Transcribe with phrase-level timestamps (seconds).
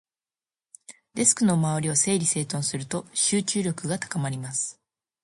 [1.13, 4.81] デスクの周りを整理整頓すると、集中力が高まります。